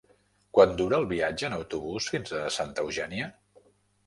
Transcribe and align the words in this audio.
Quant 0.57 0.71
dura 0.79 0.97
el 1.01 1.05
viatge 1.11 1.45
en 1.49 1.57
autobús 1.57 2.09
fins 2.15 2.35
a 2.41 2.43
Santa 2.57 2.87
Eugènia? 2.89 3.31